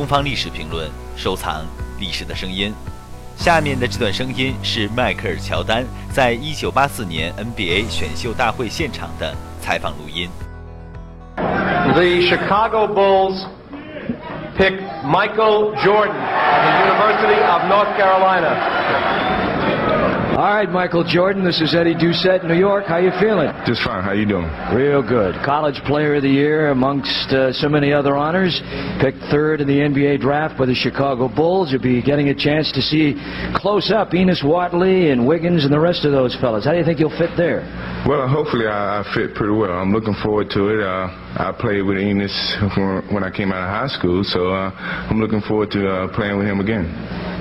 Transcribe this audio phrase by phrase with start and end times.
[0.00, 1.62] 东方历史评论，收藏
[1.98, 2.72] 历史的声音。
[3.36, 10.30] 下面的这段声音是迈克尔·乔丹在一九八四年 NBA 选秀大会现场的采访录音。
[11.36, 13.44] The Chicago Bulls
[14.56, 14.72] pick
[15.04, 18.56] Michael Jordan of the University of North Carolina.
[20.30, 22.86] All right, Michael Jordan, this is Eddie Doucette, New York.
[22.86, 23.52] How you feeling?
[23.66, 24.02] Just fine.
[24.02, 24.48] How you doing?
[24.72, 25.34] Real good.
[25.44, 28.62] College Player of the Year amongst uh, so many other honors.
[29.00, 31.72] Picked third in the NBA draft by the Chicago Bulls.
[31.72, 33.20] You'll be getting a chance to see
[33.56, 36.64] close up Ennis Whatley and Wiggins and the rest of those fellas.
[36.64, 37.60] How do you think you'll fit there?
[38.08, 39.72] Well, hopefully I, I fit pretty well.
[39.72, 40.80] I'm looking forward to it.
[40.80, 42.32] Uh, I played with Ennis
[43.10, 44.70] when I came out of high school, so uh,
[45.10, 46.86] I'm looking forward to uh, playing with him again.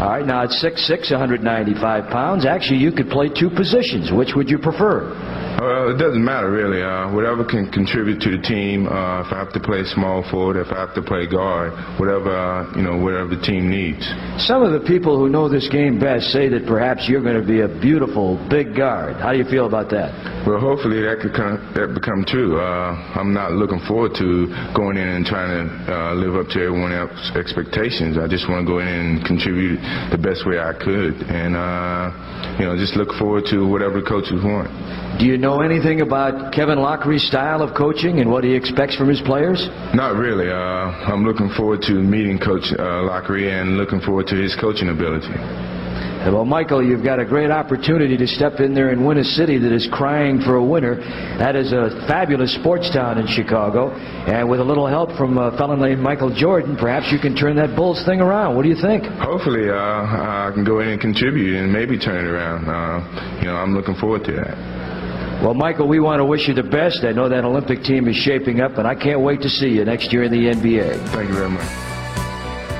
[0.00, 2.46] All right, now it's 6'6", 195 pounds.
[2.46, 4.10] Actually, you could play two positions.
[4.10, 5.12] Which would you prefer?
[5.60, 6.80] Well, it doesn't matter really.
[6.80, 8.88] Uh, whatever can contribute to the team.
[8.88, 12.32] Uh, if I have to play small forward, if I have to play guard, whatever
[12.32, 14.00] uh, you know, whatever the team needs.
[14.40, 17.44] Some of the people who know this game best say that perhaps you're going to
[17.44, 19.20] be a beautiful big guard.
[19.20, 20.16] How do you feel about that?
[20.48, 22.56] Well, hopefully that could come, that become true.
[22.56, 25.60] Uh, I'm not looking forward to going in and trying to
[25.92, 28.16] uh, live up to everyone else's expectations.
[28.16, 29.76] I just want to go in and contribute
[30.08, 34.08] the best way I could, and uh, you know, just look forward to whatever the
[34.08, 34.72] coaches want.
[35.20, 39.08] Do you know anything about Kevin Loughery's style of coaching and what he expects from
[39.08, 39.68] his players?
[39.92, 40.48] Not really.
[40.48, 44.88] Uh, I'm looking forward to meeting Coach uh, Loughery and looking forward to his coaching
[44.90, 45.34] ability.
[46.20, 49.56] Well, Michael, you've got a great opportunity to step in there and win a city
[49.56, 50.96] that is crying for a winner.
[51.38, 53.90] That is a fabulous sports town in Chicago.
[54.28, 57.56] And with a little help from a fellow named Michael Jordan, perhaps you can turn
[57.56, 58.54] that Bulls thing around.
[58.54, 59.04] What do you think?
[59.16, 62.68] Hopefully, uh, I can go in and contribute and maybe turn it around.
[62.68, 64.79] Uh, you know, I'm looking forward to that.
[65.43, 67.03] Well, Michael, we want to wish you the best.
[67.03, 69.85] I know that Olympic team is shaping up, and I can't wait to see you
[69.85, 70.97] next year in the NBA.
[71.13, 71.65] Thank you very much.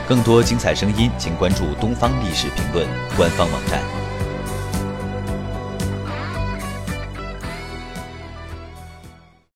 [0.07, 3.98] 更多精彩声音，请关注东方历史评论官方网站。